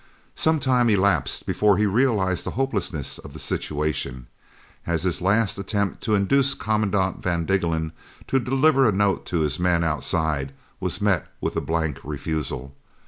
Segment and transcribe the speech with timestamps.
[0.33, 4.25] Some time elapsed before he realised the hopelessness of the situation,
[4.87, 7.91] as his last attempt to induce Commandant van Diggelen
[8.25, 12.75] to deliver a note to his men outside was met with a blank refusal.